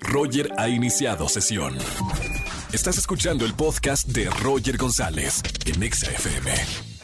Roger 0.00 0.50
ha 0.56 0.68
iniciado 0.68 1.28
sesión. 1.28 1.76
Estás 2.72 2.98
escuchando 2.98 3.44
el 3.44 3.54
podcast 3.54 4.08
de 4.08 4.28
Roger 4.42 4.76
González 4.76 5.42
en 5.66 5.82
Exa 5.82 6.10
FM. 6.10 6.52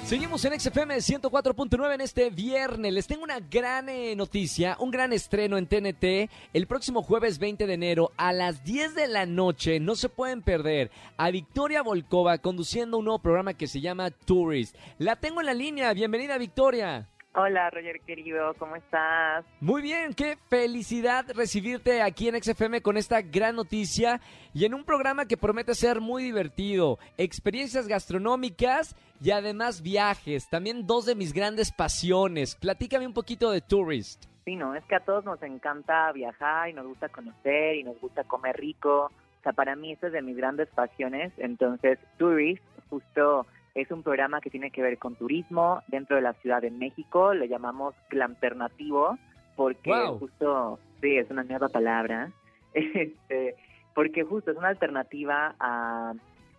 Seguimos 0.04 0.44
en 0.44 0.60
XFM 0.60 0.96
104.9 0.96 1.94
en 1.94 2.00
este 2.02 2.28
viernes. 2.28 2.92
Les 2.92 3.06
tengo 3.06 3.24
una 3.24 3.40
gran 3.40 3.88
eh, 3.88 4.14
noticia, 4.14 4.76
un 4.78 4.90
gran 4.90 5.14
estreno 5.14 5.56
en 5.56 5.66
TNT. 5.66 6.30
El 6.52 6.66
próximo 6.66 7.02
jueves 7.02 7.38
20 7.38 7.66
de 7.66 7.72
enero 7.72 8.12
a 8.18 8.34
las 8.34 8.64
10 8.64 8.94
de 8.94 9.08
la 9.08 9.24
noche, 9.24 9.80
no 9.80 9.96
se 9.96 10.10
pueden 10.10 10.42
perder, 10.42 10.90
a 11.16 11.30
Victoria 11.30 11.82
Volkova 11.82 12.36
conduciendo 12.36 12.98
un 12.98 13.06
nuevo 13.06 13.20
programa 13.20 13.54
que 13.54 13.66
se 13.66 13.80
llama 13.80 14.10
Tourist. 14.10 14.76
La 14.98 15.16
tengo 15.16 15.40
en 15.40 15.46
la 15.46 15.54
línea. 15.54 15.94
Bienvenida, 15.94 16.36
Victoria. 16.36 17.08
Hola, 17.36 17.68
Roger 17.68 18.00
querido, 18.02 18.54
¿cómo 18.60 18.76
estás? 18.76 19.44
Muy 19.60 19.82
bien, 19.82 20.14
qué 20.14 20.36
felicidad 20.48 21.24
recibirte 21.34 22.00
aquí 22.00 22.28
en 22.28 22.40
XFM 22.40 22.80
con 22.80 22.96
esta 22.96 23.22
gran 23.22 23.56
noticia 23.56 24.20
y 24.52 24.66
en 24.66 24.72
un 24.72 24.84
programa 24.84 25.26
que 25.26 25.36
promete 25.36 25.74
ser 25.74 26.00
muy 26.00 26.22
divertido, 26.22 27.00
experiencias 27.18 27.88
gastronómicas 27.88 28.94
y 29.20 29.32
además 29.32 29.82
viajes, 29.82 30.48
también 30.48 30.86
dos 30.86 31.06
de 31.06 31.16
mis 31.16 31.32
grandes 31.32 31.72
pasiones. 31.72 32.54
Platícame 32.54 33.04
un 33.04 33.14
poquito 33.14 33.50
de 33.50 33.60
Tourist. 33.60 34.26
Sí, 34.44 34.54
no, 34.54 34.76
es 34.76 34.84
que 34.84 34.94
a 34.94 35.00
todos 35.00 35.24
nos 35.24 35.42
encanta 35.42 36.12
viajar 36.12 36.68
y 36.68 36.72
nos 36.72 36.86
gusta 36.86 37.08
conocer 37.08 37.74
y 37.74 37.82
nos 37.82 38.00
gusta 38.00 38.22
comer 38.22 38.56
rico. 38.56 39.06
O 39.06 39.42
sea, 39.42 39.52
para 39.52 39.74
mí 39.74 39.90
es 39.90 40.00
de 40.00 40.22
mis 40.22 40.36
grandes 40.36 40.68
pasiones. 40.68 41.32
Entonces, 41.38 41.98
Tourist 42.16 42.62
justo 42.90 43.44
es 43.74 43.90
un 43.90 44.02
programa 44.02 44.40
que 44.40 44.50
tiene 44.50 44.70
que 44.70 44.82
ver 44.82 44.98
con 44.98 45.16
turismo 45.16 45.82
dentro 45.88 46.16
de 46.16 46.22
la 46.22 46.32
Ciudad 46.34 46.62
de 46.62 46.70
México. 46.70 47.34
Le 47.34 47.48
llamamos 47.48 47.94
Alternativo 48.10 49.18
porque 49.56 49.92
justo, 50.18 50.78
sí, 51.00 51.16
es 51.16 51.30
una 51.30 51.44
nueva 51.44 51.68
palabra. 51.68 52.30
Este, 52.74 53.54
porque 53.94 54.24
justo 54.24 54.50
es 54.50 54.56
una 54.56 54.66
alternativa 54.66 55.54
a 55.60 56.12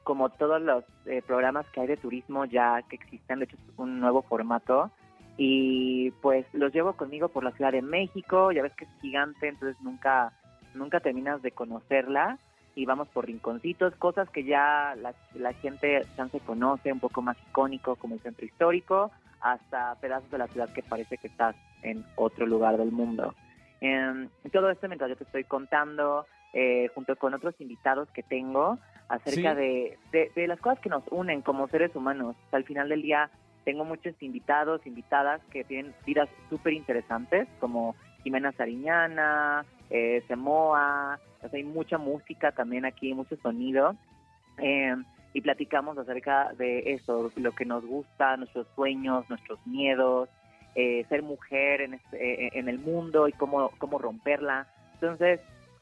como 0.05 0.29
todos 0.29 0.61
los 0.61 0.85
eh, 1.07 1.21
programas 1.27 1.67
que 1.71 1.81
hay 1.81 1.87
de 1.87 1.97
turismo 1.97 2.45
ya 2.45 2.81
que 2.83 2.95
existen, 2.95 3.39
de 3.39 3.45
hecho 3.45 3.57
es 3.57 3.73
un 3.77 3.99
nuevo 3.99 4.21
formato 4.21 4.91
y 5.35 6.11
pues 6.21 6.45
los 6.53 6.71
llevo 6.73 6.93
conmigo 6.93 7.27
por 7.27 7.43
la 7.43 7.51
Ciudad 7.51 7.73
de 7.73 7.81
México, 7.81 8.53
ya 8.53 8.61
ves 8.61 8.71
que 8.77 8.85
es 8.85 8.91
gigante, 9.01 9.49
entonces 9.49 9.75
nunca 9.81 10.31
nunca 10.73 11.01
terminas 11.01 11.41
de 11.41 11.51
conocerla 11.51 12.37
y 12.75 12.85
vamos 12.85 13.07
por 13.07 13.25
rinconcitos, 13.25 13.95
cosas 13.95 14.29
que 14.29 14.43
ya 14.43 14.95
la, 15.01 15.13
la 15.33 15.53
gente 15.53 16.05
ya 16.17 16.27
se 16.27 16.39
conoce, 16.41 16.91
un 16.91 16.99
poco 16.99 17.21
más 17.21 17.37
icónico 17.49 17.95
como 17.95 18.15
el 18.15 18.21
centro 18.21 18.45
histórico, 18.45 19.11
hasta 19.41 19.95
pedazos 20.01 20.29
de 20.29 20.37
la 20.37 20.47
ciudad 20.47 20.73
que 20.73 20.83
parece 20.83 21.17
que 21.17 21.27
estás 21.27 21.55
en 21.83 22.05
otro 22.15 22.45
lugar 22.45 22.77
del 22.77 22.91
mundo. 22.91 23.33
Eh, 23.81 24.27
todo 24.51 24.69
esto 24.69 24.87
mientras 24.87 25.09
yo 25.09 25.15
te 25.15 25.23
estoy 25.23 25.43
contando, 25.43 26.25
eh, 26.53 26.89
junto 26.93 27.15
con 27.15 27.33
otros 27.33 27.53
invitados 27.59 28.09
que 28.11 28.23
tengo, 28.23 28.79
acerca 29.07 29.53
de, 29.53 29.97
de, 30.11 30.47
las 30.47 30.59
cosas 30.59 30.79
que 30.79 30.89
nos 30.89 31.03
unen 31.11 31.41
como 31.41 31.67
seres 31.67 31.95
humanos. 31.95 32.35
al 32.51 32.63
final 32.63 32.89
del 32.89 33.03
día 33.03 33.29
tengo 33.63 33.85
muchos 33.85 34.15
invitados, 34.21 34.85
invitadas 34.85 35.41
que 35.51 35.63
tienen 35.63 35.93
vidas 36.05 36.29
súper 36.49 36.73
interesantes, 36.73 37.47
como 37.59 37.95
Jimena 38.23 38.51
Sariñana, 38.53 39.65
eh, 39.89 40.23
Semoa, 40.27 41.19
hay 41.53 41.63
mucha 41.63 41.97
música 41.97 42.51
también 42.51 42.85
aquí, 42.85 43.13
mucho 43.13 43.35
sonido. 43.37 43.95
Eh, 44.57 44.95
y 45.33 45.41
platicamos 45.41 45.97
acerca 45.97 46.53
de 46.53 46.93
eso, 46.93 47.29
lo 47.35 47.51
que 47.51 47.65
nos 47.65 47.85
gusta, 47.85 48.37
nuestros 48.37 48.67
sueños, 48.73 49.29
nuestros 49.29 49.59
miedos, 49.67 50.29
eh, 50.75 51.05
ser 51.09 51.23
mujer 51.23 51.81
en, 51.81 51.95
este, 51.95 52.57
en 52.57 52.69
el 52.69 52.79
mundo 52.79 53.27
y 53.27 53.33
cómo, 53.33 53.69
cómo 53.77 53.99
romperla. 53.99 54.67
Entonces, 54.93 55.41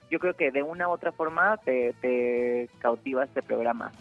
yo 0.10 0.20
creo 0.20 0.36
que 0.36 0.52
de 0.52 0.64
una 0.64 0.88
u 0.88 0.92
otra 0.92 1.12
forma 1.12 1.58
te, 1.58 1.94
te 2.02 2.68
cautiva 2.80 3.24
este 3.24 3.44
programa. 3.44 3.92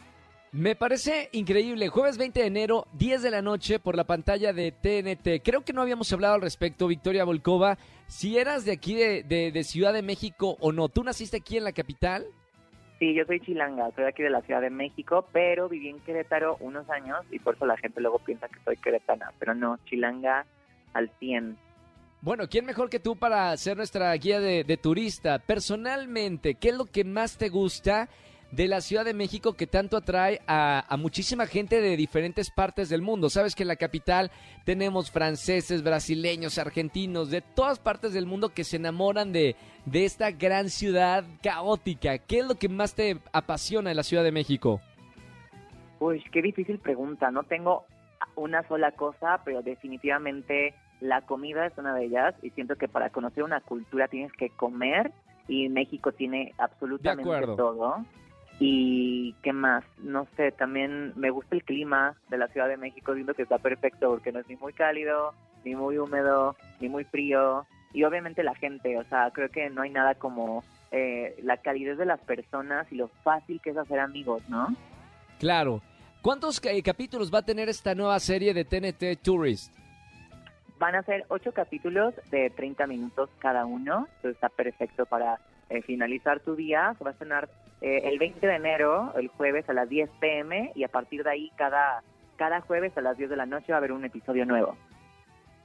Me 0.53 0.77
parece 0.77 1.31
increíble. 1.33 1.89
Jueves 1.89 2.19
20 2.19 2.41
de 2.41 2.47
enero, 2.47 2.87
10 2.93 3.23
de 3.23 3.31
la 3.31 3.41
noche, 3.41 3.79
por 3.79 3.97
la 3.97 4.05
pantalla 4.05 4.53
de 4.53 4.71
TNT. 4.71 5.43
Creo 5.43 5.63
que 5.63 5.73
no 5.73 5.81
habíamos 5.81 6.13
hablado 6.13 6.35
al 6.35 6.43
respecto, 6.43 6.89
Victoria 6.89 7.25
Volkova. 7.25 7.79
Si 8.07 8.37
eras 8.37 8.67
de 8.67 8.73
aquí, 8.73 8.95
de, 8.95 9.23
de, 9.23 9.65
Ciudad 9.65 9.95
de 9.95 10.03
México 10.03 10.59
o 10.61 10.71
no. 10.71 10.91
¿Tú 10.91 11.05
naciste 11.05 11.39
aquí 11.39 11.57
en 11.57 11.65
la 11.65 11.73
capital? 11.73 12.27
Sí, 12.99 13.15
yo 13.15 13.25
soy 13.25 13.41
chilanga, 13.41 13.91
soy 13.97 14.05
aquí 14.05 14.23
de 14.23 14.29
la 14.29 14.43
Ciudad 14.43 14.61
de 14.61 14.69
México, 14.69 15.27
pero 15.33 15.71
viví 15.71 15.89
en 15.89 16.01
Querétaro 16.01 16.59
unos 16.61 16.89
años 16.91 17.21
y 17.31 17.39
por 17.39 17.55
eso 17.55 17.65
la 17.65 17.79
gente 17.79 18.03
luego 18.03 18.19
piensa 18.19 18.47
que 18.49 18.61
soy 18.63 18.77
queretana. 18.77 19.33
Pero 19.39 19.55
no, 19.55 19.79
chilanga 19.87 20.45
al 20.93 21.11
100. 21.19 21.57
Bueno, 22.21 22.47
¿quién 22.51 22.67
mejor 22.67 22.91
que 22.91 23.01
tú 23.01 23.17
para 23.17 23.57
ser 23.57 23.79
nuestra 23.79 24.13
guía 24.17 24.39
de, 24.39 24.65
de 24.65 24.77
turista? 24.77 25.39
Personalmente, 25.39 26.57
¿qué 26.57 26.69
es 26.69 26.77
lo 26.77 26.85
que 26.85 27.05
más 27.05 27.39
te 27.39 27.49
gusta? 27.49 28.11
De 28.53 28.69
la 28.69 28.81
Ciudad 28.83 29.05
de 29.05 29.15
México 29.15 29.55
que 29.55 29.67
tanto 29.67 29.97
atrae 29.97 30.41
a, 30.47 30.85
muchísima 30.99 31.47
gente 31.47 31.81
de 31.81 31.97
diferentes 31.97 32.51
partes 32.51 32.89
del 32.89 33.03
mundo. 33.03 33.31
Sabes 33.31 33.55
que 33.55 33.65
en 33.65 33.69
la 33.69 33.77
capital 33.77 34.31
tenemos 34.65 35.11
franceses, 35.11 35.83
brasileños, 35.83 36.59
argentinos, 36.59 37.31
de 37.31 37.41
todas 37.41 37.79
partes 37.81 38.13
del 38.13 38.27
mundo 38.27 38.51
que 38.51 38.65
se 38.65 38.77
enamoran 38.77 39.33
de, 39.33 39.57
de 39.87 40.05
esta 40.05 40.31
gran 40.31 40.69
ciudad 40.69 41.25
caótica. 41.43 42.19
¿Qué 42.19 42.41
es 42.41 42.47
lo 42.47 42.55
que 42.55 42.69
más 42.69 42.95
te 42.95 43.17
apasiona 43.33 43.89
de 43.89 43.97
la 43.97 44.03
Ciudad 44.03 44.23
de 44.23 44.33
México? 44.33 44.81
Uy, 45.99 46.23
qué 46.31 46.43
difícil 46.43 46.79
pregunta. 46.79 47.31
No 47.31 47.45
tengo 47.45 47.87
una 48.37 48.67
sola 48.69 48.93
cosa, 48.93 49.41
pero 49.45 49.63
definitivamente 49.63 50.75
la 51.01 51.23
comida 51.23 51.67
es 51.67 51.77
una 51.79 51.95
de 51.95 52.05
ellas 52.05 52.35
y 52.43 52.51
siento 52.51 52.77
que 52.77 52.87
para 52.87 53.11
conocer 53.11 53.43
una 53.43 53.61
cultura 53.61 54.09
tienes 54.09 54.33
que 54.33 54.51
comer 54.51 55.11
y 55.49 55.69
México 55.69 56.13
tiene 56.13 56.53
absolutamente 56.59 57.47
todo. 57.57 58.05
Y 58.59 59.35
qué 59.43 59.53
más, 59.53 59.85
no 59.99 60.27
sé, 60.37 60.53
también 60.53 61.13
me 61.17 61.31
gusta 61.31 61.55
el 61.55 61.65
clima 61.65 62.15
de 62.29 62.39
la 62.39 62.49
Ciudad 62.49 62.69
de 62.69 62.77
México, 62.77 63.15
siento 63.15 63.35
que 63.35 63.43
está 63.43 63.59
perfecto 63.59 64.11
porque 64.11 64.31
no 64.31 64.41
es 64.41 64.49
ni 64.49 64.57
muy 64.57 64.73
cálido, 64.73 65.35
ni 65.65 65.75
muy 65.75 65.99
húmedo, 65.99 66.57
ni 66.81 66.89
muy 66.89 67.05
frío. 67.05 67.67
Y 67.93 68.05
obviamente 68.05 68.43
la 68.43 68.55
gente, 68.55 68.97
o 68.99 69.05
sea, 69.05 69.31
creo 69.33 69.51
que 69.51 69.69
no 69.71 69.83
hay 69.83 69.91
nada 69.91 70.15
como 70.15 70.65
eh, 70.91 71.37
la 71.43 71.57
calidez 71.57 71.99
de 71.99 72.07
las 72.07 72.21
personas 72.21 72.87
y 72.93 72.97
lo 72.97 73.09
fácil 73.25 73.61
que 73.61 73.71
es 73.71 73.77
hacer 73.77 73.99
amigos, 73.99 74.43
¿no? 74.49 74.69
Claro. 75.39 75.83
¿Cuántos 76.23 76.65
eh, 76.65 76.83
capítulos 76.83 77.33
va 77.35 77.39
a 77.41 77.45
tener 77.45 77.69
esta 77.69 77.95
nueva 77.95 78.21
serie 78.21 78.55
de 78.55 78.65
TNT 78.65 79.21
Tourist? 79.23 79.75
Van 80.79 80.95
a 80.95 81.03
ser 81.03 81.25
ocho 81.29 81.53
capítulos 81.53 82.15
de 82.31 82.51
30 82.51 82.87
minutos 82.87 83.31
cada 83.39 83.67
uno, 83.67 84.07
entonces 84.17 84.35
está 84.35 84.49
perfecto 84.49 85.07
para 85.07 85.41
eh, 85.69 85.83
finalizar 85.83 86.41
tu 86.41 86.55
día. 86.55 86.95
Se 86.99 87.05
va 87.05 87.11
a 87.11 87.13
estrenar 87.13 87.49
eh, 87.83 88.03
el 88.05 88.19
20 88.19 88.47
de 88.47 88.55
enero, 88.55 89.13
el 89.19 89.29
jueves 89.29 89.69
a 89.69 89.73
las 89.73 89.89
10 89.89 90.09
pm, 90.21 90.73
y 90.75 90.85
a 90.85 90.89
partir 90.89 91.25
de 91.25 91.31
ahí 91.31 91.53
cada, 91.57 92.03
cada 92.37 92.61
jueves 92.61 92.97
a 92.97 93.01
las 93.01 93.19
10 93.19 93.31
de 93.31 93.37
la 93.37 93.47
noche 93.47 93.73
va 93.73 93.77
a 93.77 93.79
haber 93.79 93.93
un 93.93 94.05
episodio 94.05 94.47
nuevo. 94.47 94.77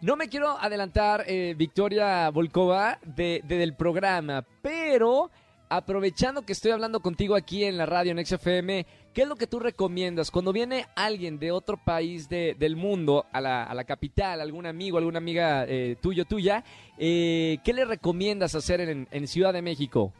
No 0.01 0.16
me 0.16 0.27
quiero 0.27 0.57
adelantar, 0.59 1.23
eh, 1.27 1.56
Victoria 1.57 2.29
Volkova, 2.29 3.00
de, 3.03 3.41
del 3.45 3.75
programa, 3.75 4.44
pero 4.61 5.31
aprovechando 5.69 6.44
que 6.44 6.53
estoy 6.53 6.72
hablando 6.72 7.01
contigo 7.01 7.35
aquí 7.35 7.63
en 7.63 7.77
la 7.77 7.85
radio 7.85 8.11
en 8.11 8.25
XFM, 8.25 8.85
¿qué 9.13 9.23
es 9.23 9.27
lo 9.27 9.35
que 9.35 9.47
tú 9.47 9.59
recomiendas 9.59 10.31
cuando 10.31 10.53
viene 10.53 10.85
alguien 10.95 11.39
de 11.39 11.51
otro 11.51 11.77
país 11.77 12.29
del 12.29 12.75
mundo 12.75 13.25
a 13.31 13.41
la, 13.41 13.63
a 13.63 13.73
la, 13.73 13.83
capital, 13.83 14.39
algún 14.39 14.66
amigo, 14.66 14.97
alguna 14.97 15.17
amiga 15.17 15.66
eh, 15.67 15.97
tuyo, 16.01 16.25
tuya? 16.25 16.63
Eh, 16.97 17.57
¿Qué 17.63 17.73
le 17.73 17.85
recomiendas 17.85 18.56
hacer 18.56 18.81
en, 18.81 19.07
en, 19.11 19.27
Ciudad 19.27 19.53
de 19.53 19.61
México? 19.61 20.13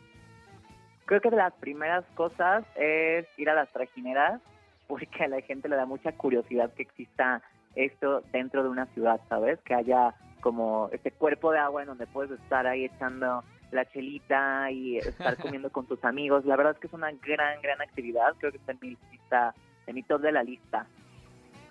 Creo 1.08 1.22
que 1.22 1.30
de 1.30 1.38
las 1.38 1.54
primeras 1.54 2.04
cosas 2.16 2.66
es 2.76 3.26
ir 3.38 3.50
a 3.50 3.56
las 3.56 3.72
trajineras, 3.72 4.42
porque 4.88 5.24
a 5.24 5.30
la 5.30 5.42
gente 5.42 5.70
le 5.70 5.78
da 5.78 5.86
mucha 5.86 6.12
curiosidad 6.12 6.74
que 6.74 6.84
exista 6.84 7.42
esto 7.76 8.22
dentro 8.34 8.62
de 8.62 8.70
una 8.70 8.88
ciudad, 8.88 9.22
¿sabes? 9.30 9.58
Que 9.62 9.74
haya 9.74 10.14
como 10.42 10.90
este 10.92 11.12
cuerpo 11.12 11.54
de 11.54 11.60
agua 11.60 11.84
en 11.84 11.88
donde 11.88 12.08
puedes 12.08 12.38
estar 12.38 12.68
ahí 12.68 12.84
echando 12.84 13.42
la 13.72 13.86
chelita 13.86 14.70
y 14.70 14.98
estar 14.98 15.38
comiendo 15.42 15.70
con 15.72 15.88
tus 15.88 16.04
amigos. 16.04 16.44
La 16.44 16.58
verdad 16.58 16.74
es 16.74 16.80
que 16.80 16.88
es 16.88 16.94
una 16.94 17.12
gran, 17.12 17.62
gran 17.62 17.82
actividad. 17.82 18.34
Creo 18.40 18.52
que 18.52 18.58
está 18.58 18.74
en 18.74 18.80
mi 18.82 18.98
lista, 19.10 19.56
en 19.86 19.96
mi 19.96 20.04
top 20.04 20.22
de 20.22 20.32
la 20.34 20.44
lista. 20.44 20.88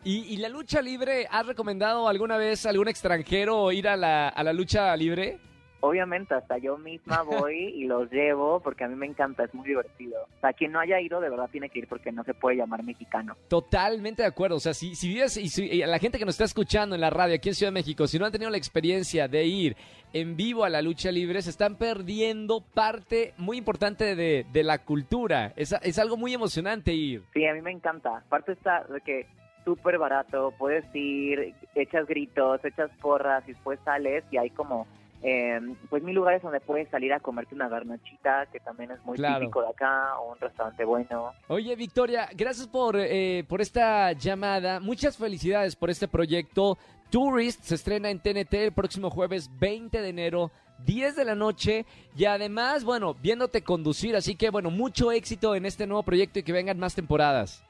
¿Y, 0.03 0.21
¿Y, 0.33 0.39
la 0.39 0.49
lucha 0.49 0.81
libre? 0.81 1.27
¿Has 1.31 1.47
recomendado 1.47 2.09
alguna 2.09 2.39
vez 2.39 2.65
a 2.65 2.71
algún 2.71 2.89
extranjero 2.89 3.71
ir 3.73 3.87
a 3.87 3.97
la, 3.97 4.29
a 4.29 4.43
la 4.45 4.55
lucha 4.55 4.97
libre? 4.97 5.39
Obviamente 5.81 6.35
hasta 6.35 6.59
yo 6.59 6.79
misma 6.79 7.23
voy 7.23 7.73
y 7.75 7.85
los 7.85 8.11
llevo 8.11 8.61
porque 8.61 8.85
a 8.85 8.89
mí 8.89 8.95
me 8.95 9.07
encanta, 9.07 9.45
es 9.45 9.55
muy 9.55 9.69
divertido. 9.69 10.23
O 10.37 10.41
sea, 10.41 10.53
quien 10.53 10.73
no 10.73 10.81
haya 10.81 11.01
ido 11.01 11.21
de 11.21 11.31
verdad 11.31 11.49
tiene 11.51 11.69
que 11.69 11.81
ir 11.81 11.89
porque 11.89 12.13
no 12.13 12.25
se 12.25 12.35
puede 12.35 12.57
llamar 12.57 12.83
mexicano. 12.83 13.37
Totalmente 13.49 14.23
de 14.23 14.29
acuerdo. 14.29 14.57
O 14.57 14.61
sea, 14.61 14.75
si, 14.75 14.95
si 14.95 15.09
vives 15.09 15.37
y 15.37 15.49
si, 15.49 15.79
la 15.79 15.99
gente 15.99 16.19
que 16.19 16.25
nos 16.25 16.35
está 16.35 16.45
escuchando 16.45 16.95
en 16.95 17.01
la 17.01 17.11
radio 17.11 17.35
aquí 17.35 17.49
en 17.49 17.55
Ciudad 17.55 17.73
de 17.73 17.81
México, 17.81 18.07
si 18.07 18.19
no 18.19 18.27
han 18.27 18.33
tenido 18.33 18.51
la 18.51 18.57
experiencia 18.57 19.29
de 19.29 19.45
ir 19.45 19.77
en 20.13 20.37
vivo 20.37 20.65
a 20.65 20.71
la 20.71 20.83
lucha 20.83 21.11
libre, 21.11 21.43
se 21.43 21.51
están 21.51 21.77
perdiendo 21.77 22.61
parte 22.61 23.35
muy 23.37 23.59
importante 23.59 24.15
de, 24.15 24.47
de 24.53 24.63
la 24.63 24.79
cultura. 24.79 25.53
Es, 25.57 25.75
es 25.83 25.99
algo 25.99 26.17
muy 26.17 26.33
emocionante 26.33 26.93
ir. 26.93 27.23
Sí, 27.35 27.47
a 27.47 27.55
mí 27.55 27.61
me 27.61 27.71
encanta. 27.71 28.19
Aparte 28.19 28.53
está 28.53 28.85
de 28.85 29.01
que 29.01 29.27
súper 29.67 29.99
barato, 29.99 30.55
puedes 30.57 30.85
ir, 30.95 31.53
echas 31.75 32.07
gritos, 32.07 32.65
echas 32.65 32.89
porras 33.01 33.43
y 33.49 33.53
después 33.53 33.81
sales 33.85 34.25
y 34.31 34.39
hay 34.39 34.49
como 34.51 34.87
eh, 35.29 35.61
pues 35.91 36.05
mil 36.05 36.15
lugares 36.15 36.41
donde 36.41 36.61
puedes 36.61 36.89
salir 36.89 37.13
a 37.13 37.19
comerte 37.19 37.53
una 37.57 37.69
garnachita, 37.69 38.47
que 38.53 38.61
también 38.61 38.93
es 38.93 39.05
muy 39.05 39.17
Claro. 39.17 39.41
típico 39.41 39.61
de 39.61 39.71
acá, 39.71 40.19
o 40.21 40.33
un 40.33 40.39
restaurante 40.39 40.85
bueno. 40.85 41.33
Oye, 41.49 41.75
Victoria, 41.75 42.29
gracias 42.37 42.69
por, 42.69 42.95
eh, 42.97 43.43
por 43.49 43.61
esta 43.61 44.13
llamada. 44.13 44.79
Muchas 44.79 45.17
felicidades 45.17 45.75
por 45.75 45.91
este 45.91 46.07
proyecto. 46.07 46.79
Tourist 47.11 47.63
se 47.65 47.75
estrena 47.75 48.09
en 48.11 48.21
TNT 48.21 48.55
el 48.55 48.73
próximo 48.73 49.11
jueves 49.11 49.51
20 49.59 50.01
de 50.01 50.09
enero, 50.09 50.53
10 50.85 51.17
de 51.17 51.25
la 51.25 51.35
noche. 51.35 51.87
Y 52.17 52.27
además, 52.27 52.85
bueno, 52.85 53.15
viéndote 53.15 53.63
conducir. 53.63 54.15
Así 54.15 54.37
que, 54.37 54.51
bueno, 54.51 54.71
mucho 54.71 55.11
éxito 55.11 55.57
en 55.57 55.67
este 55.67 55.89
nuevo 55.89 56.05
proyecto 56.05 56.39
y 56.39 56.45
que 56.45 56.53
vengan 56.53 56.79
más 56.79 56.95
temporadas. 56.95 57.65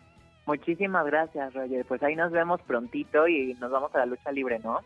Muchísimas 0.47 1.05
gracias, 1.07 1.55
Roger. 1.55 1.85
Pues 1.87 2.03
ahí 2.03 2.15
nos 2.15 2.31
vemos 2.33 2.61
prontito 2.63 3.27
y 3.27 3.55
nos 3.55 3.71
vamos 3.71 3.95
a 3.95 3.99
la 4.01 4.07
lucha 4.07 4.31
libre, 4.31 4.59
¿no? 4.61 4.81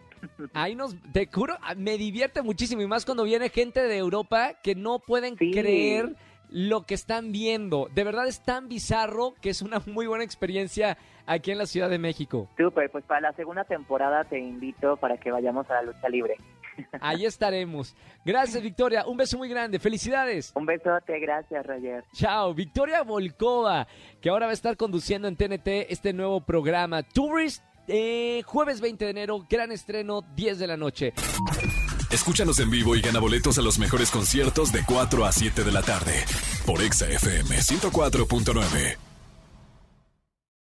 Ahí 0.54 0.74
nos, 0.74 0.94
te 1.12 1.26
juro, 1.32 1.56
me 1.76 1.96
divierte 1.98 2.42
muchísimo 2.42 2.82
y 2.82 2.86
más 2.86 3.04
cuando 3.04 3.24
viene 3.24 3.48
gente 3.48 3.82
de 3.82 3.96
Europa 3.96 4.54
que 4.62 4.74
no 4.74 4.98
pueden 4.98 5.36
Sí. 5.38 5.50
creer 5.52 6.16
lo 6.48 6.82
que 6.82 6.94
están 6.94 7.30
viendo. 7.32 7.88
De 7.94 8.02
verdad 8.04 8.26
es 8.26 8.40
tan 8.42 8.68
bizarro 8.68 9.34
que 9.40 9.50
es 9.50 9.62
una 9.62 9.80
muy 9.86 10.06
buena 10.06 10.24
experiencia 10.24 10.98
aquí 11.26 11.52
en 11.52 11.58
la 11.58 11.66
Ciudad 11.66 11.88
de 11.88 11.98
México. 11.98 12.48
Súper, 12.58 12.90
pues 12.90 13.04
para 13.04 13.20
la 13.20 13.32
segunda 13.34 13.62
temporada 13.64 14.24
te 14.24 14.38
invito 14.38 14.96
para 14.96 15.16
que 15.16 15.30
vayamos 15.30 15.70
a 15.70 15.74
la 15.74 15.82
lucha 15.82 16.08
libre. 16.08 16.36
Ahí 17.00 17.24
estaremos. 17.24 17.94
Gracias, 18.24 18.62
Victoria. 18.62 19.04
Un 19.06 19.16
beso 19.16 19.38
muy 19.38 19.48
grande. 19.48 19.78
Felicidades. 19.78 20.52
Un 20.56 20.66
besote, 20.66 21.18
gracias, 21.20 21.64
Roger. 21.66 22.04
Chao. 22.14 22.52
Victoria 22.54 23.02
Volkova, 23.02 23.86
que 24.20 24.30
ahora 24.30 24.46
va 24.46 24.50
a 24.50 24.54
estar 24.54 24.76
conduciendo 24.76 25.28
en 25.28 25.36
TNT 25.36 25.86
este 25.90 26.12
nuevo 26.12 26.40
programa. 26.40 27.02
Tourist, 27.02 27.62
eh, 27.90 28.42
jueves 28.46 28.80
20 28.80 29.04
de 29.04 29.10
enero, 29.10 29.46
gran 29.48 29.72
estreno, 29.72 30.24
10 30.36 30.58
de 30.58 30.66
la 30.66 30.76
noche. 30.76 31.12
Escúchanos 32.10 32.58
en 32.58 32.70
vivo 32.70 32.96
y 32.96 33.00
gana 33.00 33.20
boletos 33.20 33.58
a 33.58 33.62
los 33.62 33.78
mejores 33.78 34.10
conciertos 34.10 34.72
de 34.72 34.84
4 34.84 35.24
a 35.24 35.32
7 35.32 35.62
de 35.62 35.72
la 35.72 35.82
tarde 35.82 36.24
por 36.66 36.82
Exa 36.82 37.08
FM 37.08 37.56
104.9. 37.56 39.09